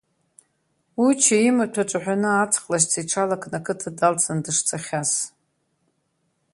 [1.05, 5.11] Уча имаҭәа ҿаҳәаны аҵых лашьца иҽалакны ақыҭа далҵны дышцахьаз…